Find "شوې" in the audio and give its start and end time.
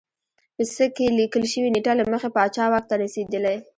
1.51-1.69